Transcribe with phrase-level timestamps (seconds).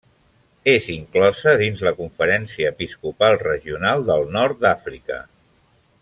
[0.71, 5.21] És inclosa dins la Conferència Episcopal Regional del Nord d'Àfrica.